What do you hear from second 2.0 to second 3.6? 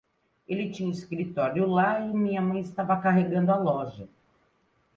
minha mãe estava carregando a